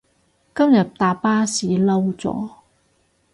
[0.55, 2.49] 今日搭巴士嬲咗